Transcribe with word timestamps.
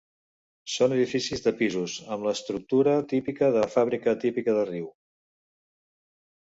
Són 0.75 0.95
edificis 0.95 1.43
de 1.47 1.53
pisos, 1.59 1.97
amb 2.15 2.27
l'estructura 2.29 2.97
típica 3.13 3.51
de 3.59 3.69
fàbrica 3.77 4.19
típica 4.27 4.61
de 4.61 4.69
riu. 4.75 4.93